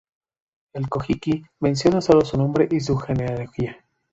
El 0.73 0.89
"Kojiki" 0.89 1.43
menciona 1.59 2.01
solo 2.01 2.25
su 2.25 2.35
nombre 2.35 2.67
y 2.71 2.79
su 2.79 2.97
genealogía. 2.97 3.85